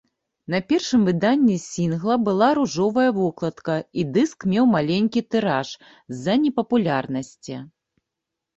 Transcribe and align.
На 0.51 0.59
першым 0.71 1.01
выданні 1.09 1.57
сінгла 1.63 2.15
была 2.29 2.47
ружовая 2.59 3.05
вокладка 3.19 3.77
і 3.91 4.01
дыск 4.17 4.49
меў 4.55 4.65
маленькі 4.75 5.25
тыраж, 5.35 5.69
з-за 5.85 6.33
непапулярнасці. 6.49 7.55